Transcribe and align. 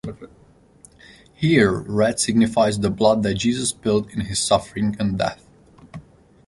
Here, 1.35 1.71
red 1.75 2.19
signifies 2.19 2.79
the 2.79 2.89
blood 2.89 3.21
that 3.21 3.35
Jesus 3.35 3.69
spilled 3.69 4.09
in 4.09 4.21
his 4.21 4.39
suffering 4.39 4.95
and 4.97 5.15
death. 5.19 5.45